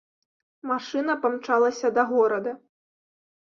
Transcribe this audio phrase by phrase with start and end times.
[0.69, 2.59] Машына памчалася да горада.